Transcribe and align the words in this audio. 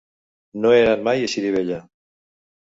No 0.63 0.71
he 0.75 0.79
anat 0.85 1.03
mai 1.09 1.27
a 1.27 1.29
Xirivella. 1.35 1.79